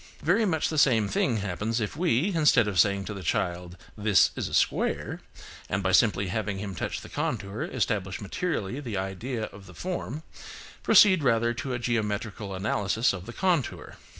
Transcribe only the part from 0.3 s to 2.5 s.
much the same thing happens if we,